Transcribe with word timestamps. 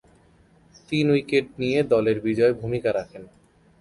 তিন 0.89 1.05
উইকেট 1.11 1.45
নিয়ে 1.61 1.79
দলের 1.93 2.17
বিজয়ে 2.25 2.53
ভূমিকা 2.53 2.89
রাখেন। 2.93 3.23